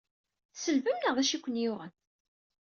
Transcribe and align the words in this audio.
Tselbem 0.53 0.97
neɣ 0.99 1.13
d 1.15 1.19
acu 1.21 1.35
ay 1.35 1.39
ken-yuɣen? 1.43 1.91